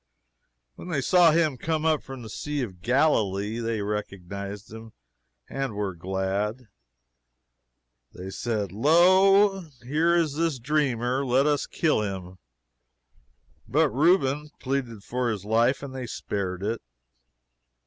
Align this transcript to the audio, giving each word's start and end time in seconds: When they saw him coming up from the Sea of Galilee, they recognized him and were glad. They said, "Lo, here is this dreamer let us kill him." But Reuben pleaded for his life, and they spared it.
When 0.77 0.87
they 0.87 0.99
saw 0.99 1.29
him 1.29 1.57
coming 1.59 1.87
up 1.91 2.01
from 2.01 2.23
the 2.23 2.29
Sea 2.31 2.63
of 2.63 2.81
Galilee, 2.81 3.59
they 3.59 3.83
recognized 3.83 4.73
him 4.73 4.93
and 5.47 5.75
were 5.75 5.93
glad. 5.93 6.69
They 8.11 8.31
said, 8.31 8.71
"Lo, 8.71 9.61
here 9.83 10.15
is 10.15 10.33
this 10.35 10.57
dreamer 10.57 11.23
let 11.23 11.45
us 11.45 11.67
kill 11.67 12.01
him." 12.01 12.39
But 13.67 13.89
Reuben 13.91 14.49
pleaded 14.59 15.03
for 15.03 15.29
his 15.29 15.45
life, 15.45 15.83
and 15.83 15.93
they 15.93 16.07
spared 16.07 16.63
it. 16.63 16.81